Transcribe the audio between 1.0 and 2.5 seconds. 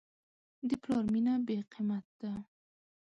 مینه بېقیمت ده.